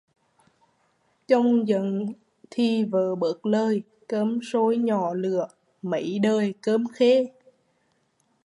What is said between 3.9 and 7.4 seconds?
cơm sôi nhỏ lửa, mấy đời cơm khê